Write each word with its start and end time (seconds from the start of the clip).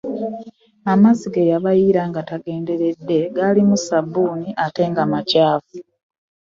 Amazzi 0.91 1.27
ge 1.33 1.43
yabayiira 1.51 2.01
nga 2.09 2.21
tagenderedde 2.29 3.19
gaalimu 3.35 3.75
sabbuuni 3.85 4.49
ate 4.65 4.83
nga 4.91 5.03
makyafu. 5.11 5.77